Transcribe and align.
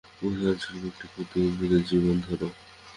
উদাহরণস্বরূপ 0.21 0.83
একটি 0.89 1.05
ক্ষুদ্র 1.11 1.35
উদ্ভিদের 1.47 1.81
জীবন 1.89 2.15
ধর। 2.25 2.41